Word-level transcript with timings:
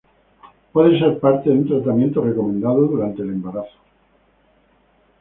Puede 0.71 0.97
ser 0.97 1.19
parte 1.19 1.51
de 1.51 1.57
un 1.57 1.67
tratamiento 1.67 2.23
recomendado 2.23 2.87
durante 2.87 3.21
el 3.21 3.29
embarazo. 3.29 3.77